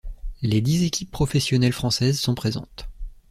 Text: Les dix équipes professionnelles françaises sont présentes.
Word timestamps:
Les 0.41 0.61
dix 0.61 0.83
équipes 0.83 1.11
professionnelles 1.11 1.73
françaises 1.73 2.19
sont 2.19 2.33
présentes. 2.33 2.89